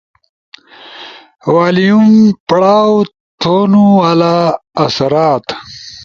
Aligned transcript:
والئیم، 1.53 2.05
پڑھاؤ 2.47 2.93
تھونُو 3.41 3.85
والا 3.99 4.35
آثرات 4.83 5.45